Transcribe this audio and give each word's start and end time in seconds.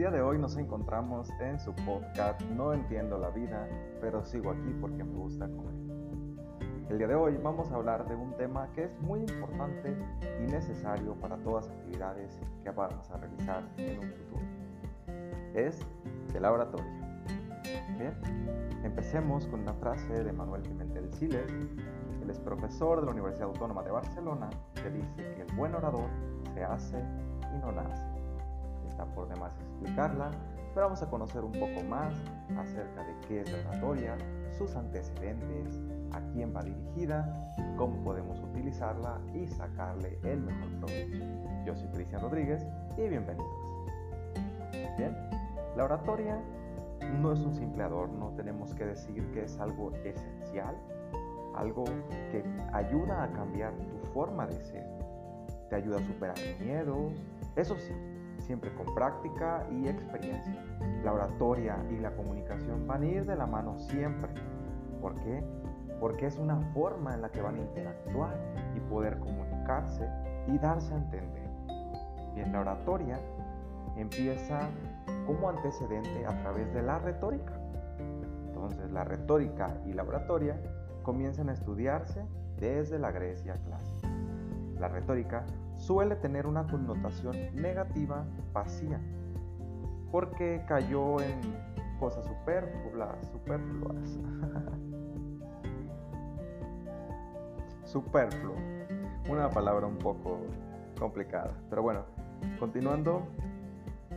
día 0.00 0.10
de 0.10 0.22
hoy 0.22 0.38
nos 0.38 0.56
encontramos 0.56 1.28
en 1.40 1.60
su 1.60 1.74
podcast 1.74 2.40
No 2.56 2.72
entiendo 2.72 3.18
la 3.18 3.28
vida, 3.28 3.68
pero 4.00 4.24
sigo 4.24 4.50
aquí 4.50 4.74
porque 4.80 5.04
me 5.04 5.12
gusta 5.12 5.46
comer. 5.46 5.74
El 6.88 6.96
día 6.96 7.06
de 7.06 7.14
hoy 7.14 7.36
vamos 7.36 7.70
a 7.70 7.74
hablar 7.74 8.08
de 8.08 8.14
un 8.14 8.34
tema 8.38 8.72
que 8.72 8.84
es 8.84 8.98
muy 9.02 9.20
importante 9.20 9.94
y 10.40 10.50
necesario 10.50 11.16
para 11.16 11.36
todas 11.36 11.66
las 11.66 11.76
actividades 11.76 12.40
que 12.62 12.70
vamos 12.70 13.10
a 13.10 13.18
realizar 13.18 13.62
en 13.76 13.98
un 13.98 14.10
futuro. 14.10 14.42
Es 15.52 15.78
el 16.34 16.40
laboratorio. 16.40 16.90
Bien, 17.98 18.14
empecemos 18.82 19.46
con 19.48 19.60
una 19.60 19.74
frase 19.74 20.24
de 20.24 20.32
Manuel 20.32 20.62
Pimentel 20.62 21.12
Siles. 21.12 21.52
Él 22.22 22.30
es 22.30 22.38
profesor 22.40 23.00
de 23.00 23.04
la 23.04 23.12
Universidad 23.12 23.48
Autónoma 23.48 23.82
de 23.82 23.90
Barcelona 23.90 24.48
que 24.82 24.88
dice 24.88 25.34
que 25.34 25.42
el 25.42 25.52
buen 25.56 25.74
orador 25.74 26.08
se 26.54 26.64
hace 26.64 26.98
y 27.54 27.58
no 27.58 27.70
nace 27.72 28.09
por 29.06 29.28
demás 29.28 29.52
explicarla, 29.60 30.30
pero 30.74 30.86
vamos 30.86 31.02
a 31.02 31.10
conocer 31.10 31.44
un 31.44 31.52
poco 31.52 31.82
más 31.88 32.14
acerca 32.56 33.04
de 33.04 33.14
qué 33.26 33.40
es 33.40 33.52
la 33.52 33.70
oratoria, 33.70 34.16
sus 34.56 34.74
antecedentes, 34.76 35.80
a 36.12 36.20
quién 36.32 36.54
va 36.54 36.62
dirigida, 36.62 37.52
cómo 37.76 38.02
podemos 38.04 38.40
utilizarla 38.40 39.20
y 39.34 39.46
sacarle 39.46 40.18
el 40.22 40.40
mejor 40.40 40.68
provecho. 40.80 41.24
Yo 41.64 41.74
soy 41.74 41.88
Cristian 41.88 42.22
Rodríguez 42.22 42.66
y 42.96 43.08
bienvenidos. 43.08 43.50
Bien, 44.96 45.16
la 45.76 45.84
oratoria 45.84 46.40
no 47.20 47.32
es 47.32 47.40
un 47.40 47.54
simple 47.54 47.82
adorno, 47.82 48.32
tenemos 48.36 48.74
que 48.74 48.86
decir 48.86 49.30
que 49.32 49.44
es 49.44 49.58
algo 49.58 49.92
esencial, 50.04 50.76
algo 51.54 51.84
que 52.30 52.44
ayuda 52.72 53.24
a 53.24 53.32
cambiar 53.32 53.74
tu 53.74 54.06
forma 54.12 54.46
de 54.46 54.60
ser, 54.60 54.86
te 55.68 55.76
ayuda 55.76 55.98
a 55.98 56.02
superar 56.02 56.36
miedos, 56.60 57.12
eso 57.56 57.76
sí, 57.76 57.92
siempre 58.50 58.74
con 58.74 58.92
práctica 58.96 59.64
y 59.70 59.86
experiencia. 59.86 60.60
La 61.04 61.12
oratoria 61.12 61.76
y 61.88 61.98
la 61.98 62.10
comunicación 62.16 62.84
van 62.84 63.04
a 63.04 63.06
ir 63.06 63.24
de 63.24 63.36
la 63.36 63.46
mano 63.46 63.78
siempre. 63.78 64.28
¿Por 65.00 65.14
qué? 65.14 65.44
Porque 66.00 66.26
es 66.26 66.36
una 66.36 66.56
forma 66.74 67.14
en 67.14 67.22
la 67.22 67.28
que 67.28 67.40
van 67.40 67.54
a 67.54 67.60
interactuar 67.60 68.34
y 68.74 68.80
poder 68.90 69.20
comunicarse 69.20 70.04
y 70.48 70.58
darse 70.58 70.92
a 70.92 70.96
entender. 70.96 71.48
Bien, 72.34 72.50
la 72.50 72.62
oratoria 72.62 73.20
empieza 73.96 74.68
como 75.28 75.48
antecedente 75.48 76.26
a 76.26 76.36
través 76.42 76.74
de 76.74 76.82
la 76.82 76.98
retórica. 76.98 77.52
Entonces, 78.48 78.90
la 78.90 79.04
retórica 79.04 79.80
y 79.86 79.92
la 79.92 80.02
oratoria 80.02 80.60
comienzan 81.04 81.50
a 81.50 81.52
estudiarse 81.52 82.26
desde 82.58 82.98
la 82.98 83.12
Grecia 83.12 83.54
clásica. 83.64 84.08
La 84.80 84.88
retórica 84.88 85.44
suele 85.80 86.14
tener 86.16 86.46
una 86.46 86.66
connotación 86.66 87.36
negativa 87.54 88.26
vacía, 88.52 89.00
porque 90.12 90.62
cayó 90.68 91.20
en 91.20 91.40
cosas 91.98 92.24
superfluas, 92.26 93.26
superfluas. 93.32 94.18
Superfluo, 97.84 98.54
una 99.28 99.50
palabra 99.50 99.86
un 99.86 99.98
poco 99.98 100.42
complicada, 100.98 101.52
pero 101.68 101.82
bueno, 101.82 102.04
continuando, 102.60 103.26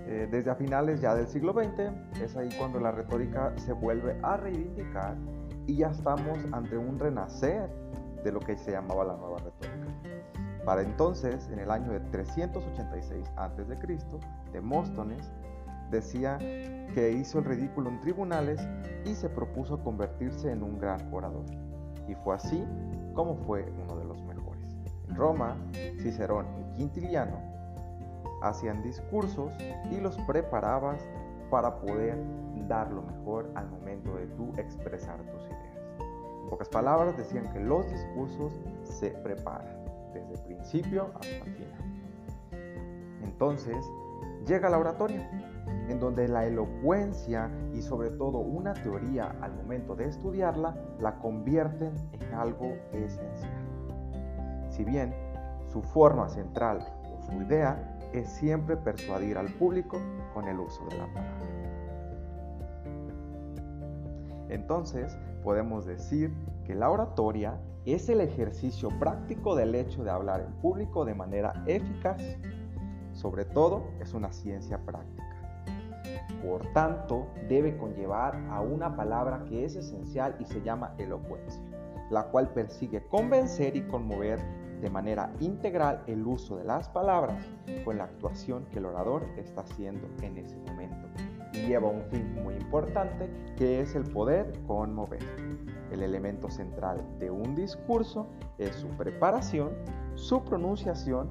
eh, 0.06 0.28
desde 0.30 0.52
a 0.52 0.56
finales 0.56 1.02
ya 1.02 1.16
del 1.16 1.28
siglo 1.28 1.54
XX 1.54 2.22
es 2.22 2.36
ahí 2.36 2.50
cuando 2.58 2.80
la 2.80 2.92
retórica 2.92 3.54
se 3.58 3.74
vuelve 3.74 4.20
a 4.22 4.38
reivindicar 4.38 5.16
y 5.66 5.78
ya 5.78 5.88
estamos 5.88 6.38
ante 6.52 6.78
un 6.78 7.00
renacer 7.00 7.70
de 8.24 8.32
lo 8.32 8.40
que 8.40 8.58
se 8.58 8.72
llamaba 8.72 9.06
la 9.06 9.16
nueva 9.16 9.38
retórica. 9.38 9.73
Para 10.66 10.82
entonces, 10.82 11.50
en 11.52 11.60
el 11.60 11.72
año 11.72 11.92
de 11.92 12.00
386 12.00 13.32
a.C., 13.36 13.66
Demóstones 14.54 15.32
decía 15.92 16.38
que 16.38 17.12
hizo 17.12 17.40
el 17.40 17.46
ridículo 17.46 17.90
en 17.90 18.00
tribunales 18.00 18.66
y 19.06 19.14
se 19.14 19.30
propuso 19.30 19.84
convertirse 19.84 20.52
en 20.52 20.64
un 20.64 20.80
gran 20.80 21.14
orador. 21.14 21.46
Y 22.08 22.16
fue 22.16 22.36
así 22.36 22.66
como 23.14 23.36
fue 23.36 23.72
uno 23.84 23.98
de 23.98 24.06
los 24.06 24.22
mejores. 24.24 24.78
En 25.10 25.16
Roma, 25.16 25.58
Cicerón 26.00 26.46
y 26.58 26.78
Quintiliano 26.78 27.42
hacían 28.42 28.82
discursos 28.84 29.52
y 29.92 30.00
los 30.00 30.18
preparabas 30.20 31.06
para 31.50 31.80
poder 31.80 32.18
dar 32.68 32.90
lo 32.92 33.02
mejor 33.02 33.52
al 33.56 33.70
momento 33.70 34.16
de 34.16 34.28
tú 34.28 34.54
expresar 34.58 35.18
tus 35.32 35.46
ideas. 35.46 35.78
En 36.44 36.50
pocas 36.50 36.70
palabras, 36.70 37.18
decían 37.18 37.52
que 37.52 37.60
los 37.60 37.90
discursos 37.90 38.54
se 38.84 39.12
preparan 39.12 39.83
desde 40.14 40.38
principio 40.44 41.12
hasta 41.16 41.44
final. 41.44 41.94
Entonces, 43.24 43.78
llega 44.48 44.70
la 44.70 44.78
oratoria, 44.78 45.30
en 45.90 46.00
donde 46.00 46.28
la 46.28 46.46
elocuencia 46.46 47.50
y 47.74 47.82
sobre 47.82 48.10
todo 48.12 48.40
una 48.40 48.74
teoría 48.74 49.36
al 49.42 49.54
momento 49.56 49.96
de 49.96 50.06
estudiarla 50.06 50.76
la 51.00 51.20
convierten 51.20 51.94
en 52.12 52.34
algo 52.34 52.76
esencial. 52.92 53.52
Si 54.70 54.84
bien 54.84 55.14
su 55.68 55.82
forma 55.82 56.30
central 56.30 56.86
o 57.12 57.22
su 57.22 57.42
idea 57.42 58.00
es 58.14 58.30
siempre 58.30 58.78
persuadir 58.78 59.38
al 59.38 59.48
público 59.54 59.98
con 60.34 60.48
el 60.48 60.60
uso 60.60 60.86
de 60.86 60.98
la 60.98 61.08
palabra. 61.08 61.54
Entonces, 64.50 65.18
podemos 65.44 65.86
decir 65.86 66.32
que 66.66 66.76
la 66.76 66.90
oratoria 66.90 67.60
es 67.86 68.10
el 68.10 68.22
ejercicio 68.22 68.90
práctico 69.00 69.56
del 69.56 69.76
hecho 69.76 70.04
de 70.04 70.12
hablar 70.12 70.42
en 70.42 70.54
público 70.62 71.06
de 71.06 71.16
manera 71.16 71.64
eficaz. 71.66 72.22
Sobre 73.12 73.46
todo, 73.46 73.84
es 74.00 74.14
una 74.14 74.32
ciencia 74.32 74.80
práctica. 74.80 75.24
Por 76.42 76.66
tanto, 76.74 77.28
debe 77.48 77.78
conllevar 77.78 78.36
a 78.50 78.62
una 78.62 78.96
palabra 78.96 79.44
que 79.46 79.66
es 79.66 79.76
esencial 79.76 80.36
y 80.40 80.46
se 80.46 80.62
llama 80.62 80.94
elocuencia, 80.98 81.62
la 82.10 82.24
cual 82.26 82.50
persigue 82.50 83.06
convencer 83.08 83.76
y 83.76 83.82
conmover 83.84 84.40
de 84.82 84.90
manera 84.90 85.32
integral 85.40 86.04
el 86.08 86.26
uso 86.26 86.58
de 86.58 86.66
las 86.66 86.90
palabras 86.90 87.46
con 87.86 87.98
la 87.98 88.06
actuación 88.06 88.66
que 88.66 88.80
el 88.80 88.86
orador 88.86 89.26
está 89.38 89.62
haciendo 89.62 90.08
en 90.22 90.38
ese 90.38 90.58
momento 90.58 91.08
y 91.54 91.68
lleva 91.68 91.88
un 91.88 92.04
fin 92.04 92.34
muy 92.44 92.56
importante 92.56 93.30
que 93.56 93.82
es 93.82 93.96
el 93.96 94.04
poder 94.04 94.52
conmover. 94.68 95.20
El 95.92 96.02
elemento 96.02 96.50
central 96.50 97.04
de 97.20 97.30
un 97.30 97.56
discurso 97.56 98.28
es 98.58 98.76
su 98.76 98.88
preparación, 98.90 99.72
su 100.16 100.44
pronunciación 100.44 101.30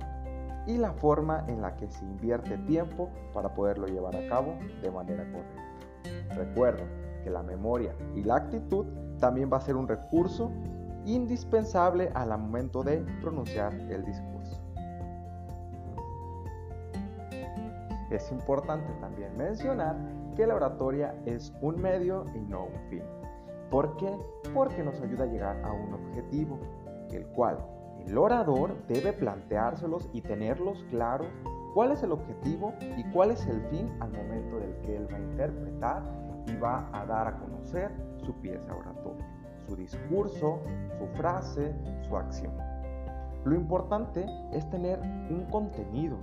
y 0.66 0.78
la 0.78 0.92
forma 0.92 1.44
en 1.48 1.60
la 1.60 1.76
que 1.76 1.90
se 1.90 2.04
invierte 2.04 2.56
tiempo 2.58 3.10
para 3.32 3.52
poderlo 3.52 3.86
llevar 3.86 4.14
a 4.16 4.28
cabo 4.28 4.54
de 4.80 4.90
manera 4.90 5.24
correcta. 5.24 6.34
Recuerda 6.36 6.84
que 7.24 7.30
la 7.30 7.42
memoria 7.42 7.94
y 8.14 8.22
la 8.22 8.36
actitud 8.36 8.86
también 9.18 9.50
va 9.52 9.58
a 9.58 9.60
ser 9.60 9.76
un 9.76 9.88
recurso 9.88 10.50
indispensable 11.04 12.10
al 12.14 12.28
momento 12.38 12.82
de 12.82 12.98
pronunciar 13.20 13.74
el 13.74 14.04
discurso. 14.04 14.31
Es 18.12 18.30
importante 18.30 18.92
también 19.00 19.34
mencionar 19.38 19.96
que 20.36 20.46
la 20.46 20.54
oratoria 20.54 21.14
es 21.24 21.50
un 21.62 21.80
medio 21.80 22.26
y 22.34 22.40
no 22.40 22.64
un 22.64 22.90
fin. 22.90 23.02
¿Por 23.70 23.96
qué? 23.96 24.14
Porque 24.52 24.82
nos 24.82 25.00
ayuda 25.00 25.24
a 25.24 25.28
llegar 25.28 25.64
a 25.64 25.72
un 25.72 25.94
objetivo, 25.94 26.58
el 27.10 27.26
cual 27.28 27.56
el 28.06 28.18
orador 28.18 28.76
debe 28.86 29.14
planteárselos 29.14 30.10
y 30.12 30.20
tenerlos 30.20 30.84
claros 30.90 31.26
cuál 31.72 31.92
es 31.92 32.02
el 32.02 32.12
objetivo 32.12 32.74
y 32.98 33.04
cuál 33.12 33.30
es 33.30 33.46
el 33.46 33.62
fin 33.68 33.90
al 34.00 34.12
momento 34.12 34.58
del 34.58 34.76
que 34.82 34.94
él 34.94 35.08
va 35.10 35.16
a 35.16 35.20
interpretar 35.20 36.02
y 36.48 36.56
va 36.56 36.90
a 36.92 37.06
dar 37.06 37.28
a 37.28 37.38
conocer 37.38 37.90
su 38.18 38.34
pieza 38.42 38.76
oratoria, 38.76 39.26
su 39.66 39.74
discurso, 39.74 40.60
su 40.98 41.06
frase, 41.16 41.74
su 42.02 42.14
acción. 42.14 42.52
Lo 43.44 43.54
importante 43.54 44.26
es 44.52 44.68
tener 44.68 45.00
un 45.00 45.46
contenido, 45.50 46.18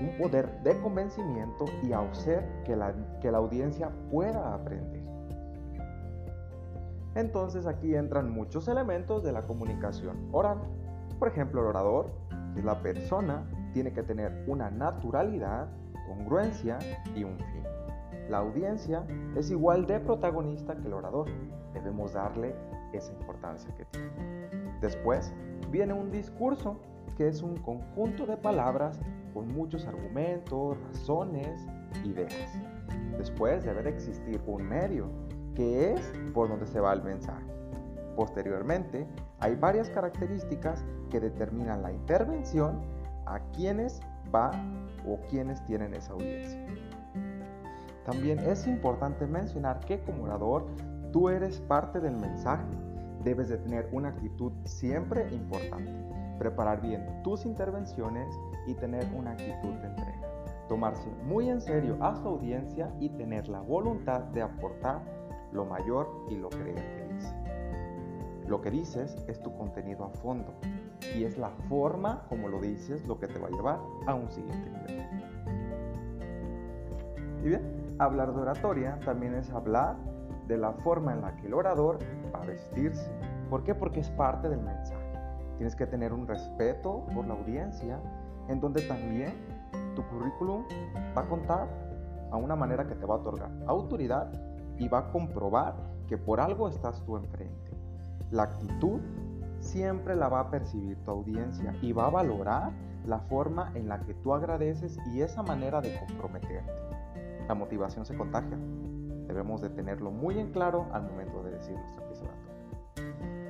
un 0.00 0.18
poder 0.18 0.62
de 0.62 0.78
convencimiento 0.80 1.64
y 1.82 1.92
hacer 1.92 2.44
que 2.64 2.76
la, 2.76 2.94
que 3.20 3.30
la 3.30 3.38
audiencia 3.38 3.90
pueda 4.10 4.54
aprender. 4.54 5.04
Entonces 7.14 7.66
aquí 7.66 7.94
entran 7.94 8.30
muchos 8.30 8.68
elementos 8.68 9.22
de 9.22 9.32
la 9.32 9.42
comunicación 9.42 10.28
oral. 10.32 10.58
Por 11.18 11.28
ejemplo, 11.28 11.62
el 11.62 11.68
orador, 11.68 12.10
que 12.52 12.60
es 12.60 12.64
la 12.64 12.82
persona, 12.82 13.46
tiene 13.72 13.92
que 13.92 14.02
tener 14.02 14.44
una 14.46 14.70
naturalidad, 14.70 15.68
congruencia 16.06 16.78
y 17.14 17.24
un 17.24 17.38
fin. 17.38 17.64
La 18.28 18.38
audiencia 18.38 19.04
es 19.36 19.50
igual 19.50 19.86
de 19.86 20.00
protagonista 20.00 20.76
que 20.76 20.88
el 20.88 20.92
orador. 20.92 21.28
Debemos 21.72 22.12
darle 22.12 22.54
esa 22.92 23.12
importancia 23.12 23.74
que 23.76 23.84
tiene. 23.86 24.10
Después 24.80 25.32
viene 25.70 25.94
un 25.94 26.10
discurso, 26.10 26.76
que 27.16 27.28
es 27.28 27.42
un 27.42 27.56
conjunto 27.56 28.26
de 28.26 28.36
palabras 28.36 29.00
con 29.36 29.52
muchos 29.52 29.86
argumentos, 29.86 30.78
razones, 30.80 31.60
ideas. 32.04 32.58
Después 33.18 33.66
debe 33.66 33.82
de 33.82 33.90
existir 33.90 34.40
un 34.46 34.62
medio, 34.62 35.10
que 35.54 35.92
es 35.92 36.00
por 36.32 36.48
donde 36.48 36.66
se 36.66 36.80
va 36.80 36.94
el 36.94 37.02
mensaje. 37.02 37.44
Posteriormente, 38.16 39.06
hay 39.40 39.54
varias 39.54 39.90
características 39.90 40.82
que 41.10 41.20
determinan 41.20 41.82
la 41.82 41.92
intervención 41.92 42.80
a 43.26 43.40
quienes 43.54 44.00
va 44.34 44.52
o 45.06 45.20
quienes 45.28 45.62
tienen 45.66 45.92
esa 45.92 46.14
audiencia. 46.14 46.58
También 48.06 48.38
es 48.38 48.66
importante 48.66 49.26
mencionar 49.26 49.80
que 49.80 50.00
como 50.00 50.24
orador 50.24 50.64
tú 51.12 51.28
eres 51.28 51.60
parte 51.60 52.00
del 52.00 52.16
mensaje. 52.16 52.64
Debes 53.22 53.50
de 53.50 53.58
tener 53.58 53.86
una 53.92 54.08
actitud 54.08 54.52
siempre 54.64 55.28
importante. 55.30 55.92
Preparar 56.38 56.80
bien 56.80 57.22
tus 57.22 57.46
intervenciones 57.46 58.38
y 58.66 58.74
tener 58.74 59.06
una 59.14 59.32
actitud 59.32 59.74
de 59.74 59.86
entrega. 59.86 60.20
Tomarse 60.68 61.08
muy 61.24 61.48
en 61.48 61.60
serio 61.60 61.96
a 62.00 62.14
su 62.16 62.28
audiencia 62.28 62.92
y 63.00 63.08
tener 63.10 63.48
la 63.48 63.60
voluntad 63.60 64.20
de 64.20 64.42
aportar 64.42 65.00
lo 65.52 65.64
mayor 65.64 66.08
y 66.28 66.36
lo 66.36 66.48
creer 66.48 66.74
que 66.74 67.14
dice. 67.14 67.34
Lo 68.46 68.60
que 68.60 68.70
dices 68.70 69.16
es 69.26 69.40
tu 69.42 69.56
contenido 69.56 70.04
a 70.04 70.10
fondo 70.10 70.54
y 71.16 71.24
es 71.24 71.36
la 71.38 71.50
forma 71.68 72.24
como 72.28 72.48
lo 72.48 72.60
dices 72.60 73.06
lo 73.06 73.18
que 73.18 73.26
te 73.26 73.38
va 73.38 73.48
a 73.48 73.50
llevar 73.50 73.80
a 74.06 74.14
un 74.14 74.30
siguiente 74.30 74.70
nivel. 74.70 75.06
Y 77.42 77.48
bien, 77.48 77.96
hablar 77.98 78.34
de 78.34 78.40
oratoria 78.40 78.98
también 79.04 79.34
es 79.34 79.50
hablar 79.52 79.96
de 80.46 80.58
la 80.58 80.72
forma 80.72 81.12
en 81.12 81.22
la 81.22 81.36
que 81.36 81.46
el 81.46 81.54
orador 81.54 81.98
va 82.34 82.42
a 82.42 82.46
vestirse. 82.46 83.10
¿Por 83.50 83.64
qué? 83.64 83.74
Porque 83.74 84.00
es 84.00 84.10
parte 84.10 84.48
del 84.48 84.60
mensaje. 84.60 84.95
Tienes 85.56 85.74
que 85.74 85.86
tener 85.86 86.12
un 86.12 86.26
respeto 86.26 87.06
por 87.14 87.26
la 87.26 87.34
audiencia, 87.34 87.98
en 88.48 88.60
donde 88.60 88.82
también 88.82 89.34
tu 89.94 90.02
currículum 90.08 90.64
va 91.16 91.22
a 91.22 91.28
contar 91.28 91.68
a 92.30 92.36
una 92.36 92.56
manera 92.56 92.86
que 92.86 92.94
te 92.94 93.06
va 93.06 93.14
a 93.14 93.18
otorgar 93.18 93.50
autoridad 93.66 94.30
y 94.78 94.88
va 94.88 94.98
a 94.98 95.10
comprobar 95.10 95.74
que 96.06 96.18
por 96.18 96.40
algo 96.40 96.68
estás 96.68 97.02
tú 97.04 97.16
enfrente. 97.16 97.70
La 98.30 98.44
actitud 98.44 99.00
siempre 99.60 100.14
la 100.14 100.28
va 100.28 100.40
a 100.40 100.50
percibir 100.50 100.96
tu 101.04 101.10
audiencia 101.10 101.74
y 101.80 101.92
va 101.92 102.06
a 102.06 102.10
valorar 102.10 102.72
la 103.06 103.20
forma 103.20 103.72
en 103.74 103.88
la 103.88 104.00
que 104.00 104.14
tú 104.14 104.34
agradeces 104.34 104.98
y 105.12 105.22
esa 105.22 105.42
manera 105.42 105.80
de 105.80 105.96
comprometerte. 105.98 106.72
La 107.48 107.54
motivación 107.54 108.04
se 108.04 108.16
contagia. 108.16 108.58
Debemos 109.28 109.60
de 109.60 109.70
tenerlo 109.70 110.10
muy 110.10 110.38
en 110.38 110.50
claro 110.50 110.86
al 110.92 111.02
momento 111.02 111.42
de 111.42 111.52
decir 111.52 111.76
nuestro 111.76 112.04
episodio. 112.04 112.45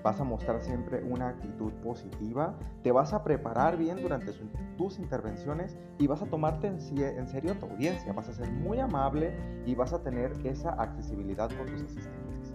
Vas 0.07 0.21
a 0.21 0.25
mostrar 0.25 0.61
siempre 0.61 1.03
una 1.03 1.31
actitud 1.31 1.73
positiva, 1.83 2.55
te 2.85 2.93
vas 2.93 3.13
a 3.13 3.25
preparar 3.25 3.77
bien 3.77 4.01
durante 4.01 4.33
tus 4.77 5.01
intervenciones 5.01 5.77
y 5.99 6.07
vas 6.07 6.23
a 6.23 6.27
tomarte 6.27 6.69
en, 6.69 6.79
serio 7.27 7.57
tu 7.59 7.67
audiencia, 7.67 8.13
vas 8.13 8.29
a 8.29 8.33
ser 8.33 8.49
muy 8.53 8.79
amable 8.79 9.37
y 9.67 9.75
vas 9.75 9.93
a 9.93 10.05
tener 10.05 10.31
esa 10.45 10.75
accesibilidad 10.81 11.51
con 11.59 11.67
tus 11.67 11.83
asistentes. 11.83 12.55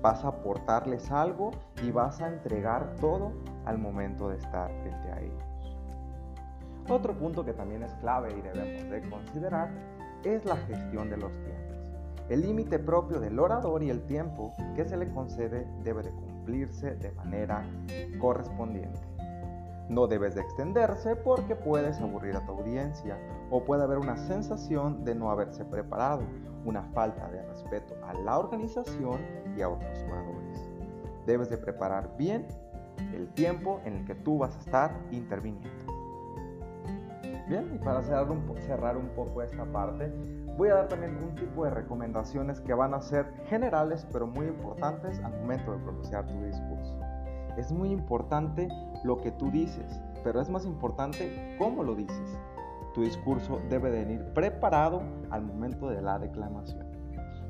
Vas 0.00 0.24
a 0.24 0.28
aportarles 0.28 1.10
algo 1.10 1.50
y 1.84 1.90
vas 1.90 2.22
a 2.22 2.28
entregar 2.28 2.94
todo 2.94 3.34
al 3.66 3.76
momento 3.76 4.30
de 4.30 4.38
estar 4.38 4.70
frente 4.80 5.12
a 5.12 5.20
ellos. 5.20 5.76
Otro 6.88 7.12
punto 7.18 7.44
que 7.44 7.52
también 7.52 7.82
es 7.82 7.92
clave 7.96 8.30
y 8.30 8.40
debemos 8.40 8.90
de 8.90 9.10
considerar 9.10 9.68
es 10.24 10.42
la 10.46 10.56
gestión 10.56 11.10
de 11.10 11.18
los 11.18 11.32
tiempos. 11.42 11.67
El 12.28 12.42
límite 12.42 12.78
propio 12.78 13.20
del 13.20 13.38
orador 13.38 13.82
y 13.82 13.88
el 13.88 14.02
tiempo 14.04 14.52
que 14.76 14.84
se 14.84 14.98
le 14.98 15.10
concede 15.10 15.66
debe 15.82 16.02
de 16.02 16.10
cumplirse 16.10 16.94
de 16.96 17.10
manera 17.12 17.64
correspondiente. 18.20 19.00
No 19.88 20.06
debes 20.06 20.34
de 20.34 20.42
extenderse 20.42 21.16
porque 21.16 21.56
puedes 21.56 21.98
aburrir 22.00 22.36
a 22.36 22.44
tu 22.44 22.52
audiencia 22.52 23.18
o 23.50 23.64
puede 23.64 23.82
haber 23.82 23.96
una 23.96 24.18
sensación 24.18 25.04
de 25.04 25.14
no 25.14 25.30
haberse 25.30 25.64
preparado, 25.64 26.22
una 26.66 26.82
falta 26.92 27.30
de 27.30 27.42
respeto 27.46 27.94
a 28.06 28.12
la 28.12 28.38
organización 28.38 29.20
y 29.56 29.62
a 29.62 29.70
otros 29.70 29.98
oradores. 30.02 30.68
Debes 31.24 31.48
de 31.48 31.56
preparar 31.56 32.14
bien 32.18 32.46
el 33.14 33.28
tiempo 33.28 33.80
en 33.86 33.94
el 33.94 34.04
que 34.04 34.14
tú 34.14 34.36
vas 34.36 34.54
a 34.54 34.60
estar 34.60 35.00
interviniendo. 35.10 35.94
Bien, 37.48 37.70
y 37.74 37.78
para 37.78 38.02
cerrar 38.02 38.30
un, 38.30 38.42
cerrar 38.60 38.96
un 38.98 39.08
poco 39.08 39.40
esta 39.40 39.64
parte, 39.64 40.12
voy 40.58 40.70
a 40.70 40.74
dar 40.74 40.88
también 40.88 41.16
un 41.22 41.36
tipo 41.36 41.64
de 41.64 41.70
recomendaciones 41.70 42.60
que 42.60 42.74
van 42.74 42.92
a 42.92 43.00
ser 43.00 43.32
generales 43.48 44.04
pero 44.12 44.26
muy 44.26 44.46
importantes 44.46 45.20
al 45.20 45.30
momento 45.38 45.70
de 45.70 45.78
pronunciar 45.78 46.26
tu 46.26 46.42
discurso. 46.42 46.98
Es 47.56 47.70
muy 47.70 47.90
importante 47.90 48.66
lo 49.04 49.18
que 49.18 49.30
tú 49.30 49.52
dices, 49.52 50.00
pero 50.24 50.40
es 50.40 50.50
más 50.50 50.66
importante 50.66 51.56
cómo 51.58 51.84
lo 51.84 51.94
dices. 51.94 52.36
Tu 52.92 53.02
discurso 53.02 53.60
debe 53.70 53.92
de 53.92 54.04
venir 54.04 54.24
preparado 54.34 55.00
al 55.30 55.42
momento 55.42 55.90
de 55.90 56.02
la 56.02 56.18
declamación. 56.18 56.88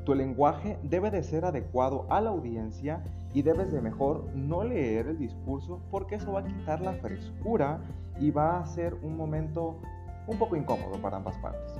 Tu 0.04 0.14
lenguaje 0.14 0.78
debe 0.82 1.10
de 1.10 1.22
ser 1.22 1.46
adecuado 1.46 2.04
a 2.10 2.20
la 2.20 2.28
audiencia 2.28 3.02
y 3.32 3.40
debes 3.40 3.72
de 3.72 3.80
mejor 3.80 4.26
no 4.34 4.64
leer 4.64 5.06
el 5.06 5.18
discurso 5.18 5.80
porque 5.90 6.16
eso 6.16 6.32
va 6.32 6.40
a 6.40 6.44
quitar 6.44 6.82
la 6.82 6.92
frescura 6.92 7.80
y 8.20 8.30
va 8.30 8.60
a 8.60 8.66
ser 8.66 8.92
un 9.02 9.16
momento 9.16 9.78
un 10.26 10.38
poco 10.38 10.56
incómodo 10.56 11.00
para 11.00 11.16
ambas 11.16 11.38
partes 11.38 11.78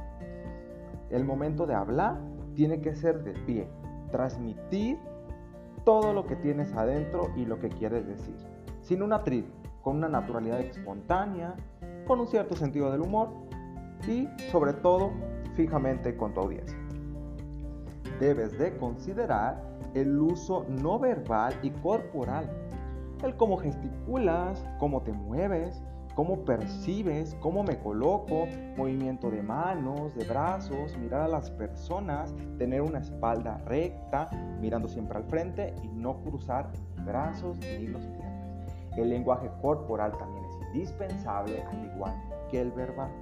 el 1.10 1.24
momento 1.24 1.66
de 1.66 1.74
hablar 1.74 2.18
tiene 2.54 2.80
que 2.80 2.94
ser 2.94 3.22
de 3.22 3.32
pie, 3.32 3.68
transmitir 4.10 4.98
todo 5.84 6.12
lo 6.12 6.26
que 6.26 6.36
tienes 6.36 6.72
adentro 6.74 7.30
y 7.36 7.44
lo 7.46 7.58
que 7.58 7.68
quieres 7.68 8.06
decir, 8.06 8.36
sin 8.82 9.02
un 9.02 9.12
atril, 9.12 9.50
con 9.82 9.96
una 9.96 10.08
naturalidad 10.08 10.60
espontánea, 10.60 11.54
con 12.06 12.20
un 12.20 12.26
cierto 12.26 12.56
sentido 12.56 12.90
del 12.90 13.02
humor 13.02 13.30
y 14.06 14.28
sobre 14.50 14.72
todo 14.72 15.12
fijamente 15.54 16.16
con 16.16 16.34
tu 16.34 16.40
audiencia. 16.40 16.78
Debes 18.20 18.58
de 18.58 18.76
considerar 18.76 19.62
el 19.94 20.18
uso 20.18 20.66
no 20.68 20.98
verbal 20.98 21.54
y 21.62 21.70
corporal, 21.70 22.50
el 23.22 23.36
cómo 23.36 23.56
gesticulas, 23.56 24.64
cómo 24.78 25.02
te 25.02 25.12
mueves, 25.12 25.82
cómo 26.18 26.44
percibes, 26.44 27.36
cómo 27.38 27.62
me 27.62 27.78
coloco, 27.78 28.48
movimiento 28.76 29.30
de 29.30 29.40
manos, 29.40 30.16
de 30.16 30.24
brazos, 30.24 30.98
mirar 30.98 31.20
a 31.20 31.28
las 31.28 31.48
personas, 31.52 32.34
tener 32.58 32.82
una 32.82 32.98
espalda 32.98 33.58
recta, 33.66 34.28
mirando 34.60 34.88
siempre 34.88 35.18
al 35.18 35.24
frente 35.26 35.76
y 35.80 35.86
no 35.86 36.20
cruzar 36.24 36.72
ni 36.72 37.04
brazos 37.04 37.60
ni 37.60 37.86
los 37.86 38.04
piernas. 38.04 38.74
El 38.96 39.10
lenguaje 39.10 39.48
corporal 39.62 40.10
también 40.18 40.44
es 40.46 40.56
indispensable, 40.66 41.62
al 41.62 41.84
igual 41.84 42.14
que 42.50 42.62
el 42.62 42.72
verbal. 42.72 43.12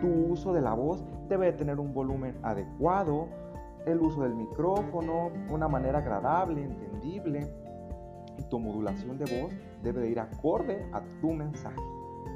Tu 0.00 0.08
uso 0.32 0.52
de 0.52 0.60
la 0.60 0.74
voz 0.74 1.04
debe 1.28 1.52
tener 1.52 1.78
un 1.78 1.94
volumen 1.94 2.36
adecuado, 2.42 3.28
el 3.86 4.00
uso 4.00 4.22
del 4.22 4.34
micrófono, 4.34 5.30
una 5.50 5.68
manera 5.68 6.00
agradable, 6.00 6.64
entendible, 6.64 7.46
y 8.36 8.42
tu 8.50 8.58
modulación 8.58 9.18
de 9.18 9.40
voz 9.40 9.52
debe 9.84 10.00
de 10.00 10.10
ir 10.10 10.18
acorde 10.18 10.84
a 10.92 11.00
tu 11.20 11.32
mensaje. 11.32 11.93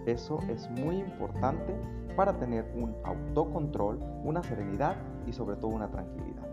Eso 0.08 0.38
es 0.48 0.70
muy 0.70 0.96
importante 0.96 1.78
para 2.16 2.32
tener 2.38 2.64
un 2.74 2.96
autocontrol, 3.04 3.98
una 4.24 4.42
serenidad 4.42 4.96
y 5.26 5.34
sobre 5.34 5.56
todo 5.56 5.70
una 5.72 5.90
tranquilidad. 5.90 6.48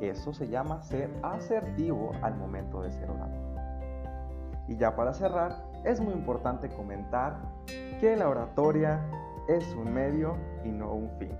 Eso 0.00 0.32
se 0.32 0.46
llama 0.46 0.80
ser 0.82 1.10
asertivo 1.20 2.12
al 2.22 2.36
momento 2.36 2.82
de 2.82 2.92
ser 2.92 3.10
orador. 3.10 3.50
Y 4.68 4.76
ya 4.76 4.94
para 4.94 5.12
cerrar, 5.12 5.56
es 5.84 6.00
muy 6.00 6.14
importante 6.14 6.68
comentar 6.68 7.36
que 7.98 8.14
la 8.14 8.28
oratoria 8.28 9.04
es 9.48 9.74
un 9.74 9.92
medio 9.92 10.36
y 10.64 10.68
no 10.68 10.94
un 10.94 11.10
fin. 11.18 11.32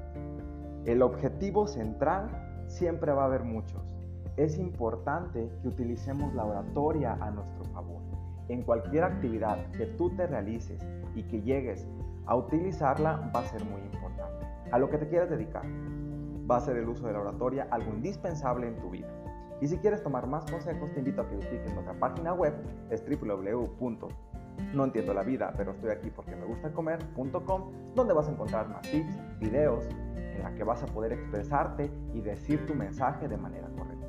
El 0.86 1.02
objetivo 1.02 1.68
central 1.68 2.64
siempre 2.66 3.12
va 3.12 3.22
a 3.22 3.26
haber 3.26 3.44
muchos. 3.44 3.96
Es 4.36 4.58
importante 4.58 5.48
que 5.62 5.68
utilicemos 5.68 6.34
la 6.34 6.46
oratoria 6.46 7.16
a 7.20 7.30
nuestro 7.30 7.62
favor. 7.66 8.19
En 8.50 8.62
cualquier 8.62 9.04
actividad 9.04 9.64
que 9.70 9.86
tú 9.86 10.10
te 10.10 10.26
realices 10.26 10.84
y 11.14 11.22
que 11.22 11.40
llegues 11.40 11.86
a 12.26 12.34
utilizarla 12.34 13.30
va 13.34 13.40
a 13.40 13.44
ser 13.44 13.64
muy 13.64 13.80
importante. 13.80 14.44
A 14.72 14.78
lo 14.78 14.90
que 14.90 14.98
te 14.98 15.08
quieras 15.08 15.30
dedicar 15.30 15.64
va 16.50 16.56
a 16.56 16.60
ser 16.60 16.76
el 16.76 16.88
uso 16.88 17.06
de 17.06 17.12
la 17.12 17.20
oratoria 17.20 17.68
algo 17.70 17.92
indispensable 17.94 18.66
en 18.66 18.76
tu 18.80 18.90
vida. 18.90 19.08
Y 19.60 19.68
si 19.68 19.76
quieres 19.78 20.02
tomar 20.02 20.26
más 20.26 20.50
consejos, 20.50 20.92
te 20.92 20.98
invito 20.98 21.22
a 21.22 21.28
que 21.28 21.36
visites 21.36 21.72
nuestra 21.74 21.94
página 21.94 22.32
web, 22.32 22.54
es 22.90 23.02
no 24.74 24.84
entiendo 24.84 25.14
la 25.14 25.22
vida, 25.22 25.52
pero 25.56 25.72
estoy 25.72 25.90
aquí 25.90 26.10
porque 26.10 26.34
me 26.34 26.44
gusta 26.44 26.72
comer.com, 26.72 27.70
donde 27.94 28.14
vas 28.14 28.28
a 28.28 28.32
encontrar 28.32 28.68
más 28.68 28.82
tips, 28.82 29.16
videos, 29.38 29.88
en 30.16 30.42
la 30.42 30.52
que 30.54 30.64
vas 30.64 30.82
a 30.82 30.86
poder 30.86 31.12
expresarte 31.12 31.90
y 32.14 32.20
decir 32.20 32.66
tu 32.66 32.74
mensaje 32.74 33.28
de 33.28 33.36
manera 33.36 33.68
correcta. 33.76 33.99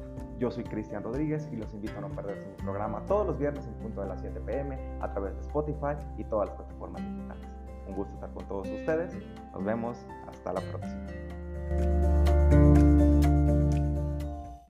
Yo 0.41 0.49
soy 0.49 0.63
Cristian 0.63 1.03
Rodríguez 1.03 1.47
y 1.51 1.55
los 1.55 1.71
invito 1.71 1.99
a 1.99 2.01
no 2.01 2.09
perderse 2.09 2.43
mi 2.47 2.55
programa 2.63 3.05
todos 3.05 3.27
los 3.27 3.37
viernes 3.37 3.63
en 3.67 3.75
punto 3.75 4.01
de 4.01 4.07
las 4.07 4.21
7 4.21 4.39
pm 4.39 4.75
a 4.99 5.11
través 5.11 5.35
de 5.35 5.41
Spotify 5.41 5.95
y 6.17 6.23
todas 6.23 6.49
las 6.49 6.57
plataformas 6.57 7.03
digitales. 7.03 7.47
Un 7.87 7.93
gusto 7.93 8.11
estar 8.15 8.31
con 8.31 8.47
todos 8.47 8.67
ustedes. 8.67 9.13
Nos 9.53 9.63
vemos. 9.63 10.03
Hasta 10.27 10.53
la 10.53 10.61
próxima. 10.61 12.20